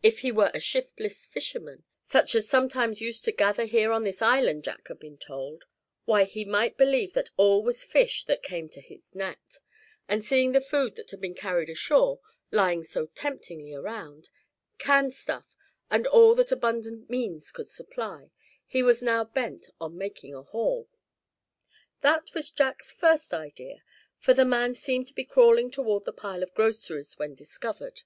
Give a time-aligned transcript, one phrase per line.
[0.00, 4.22] If he were a shiftless fisherman, such as sometimes used to gather here on this
[4.22, 5.64] island, Jack had been told,
[6.04, 9.58] why, he might believe that all was fish that came to his net;
[10.06, 12.20] and seeing the food that had been carried ashore,
[12.52, 14.28] lying so temptingly around,
[14.78, 15.56] canned stuff,
[15.90, 18.30] and all that abundant means could supply,
[18.68, 20.88] he was now bent on making a haul.
[22.02, 23.82] That was Jack's first idea,
[24.16, 28.02] for the man seemed to be crawling toward the pile of groceries when discovered.